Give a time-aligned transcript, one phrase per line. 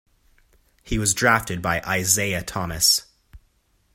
[0.81, 3.05] He was drafted by Isiah Thomas.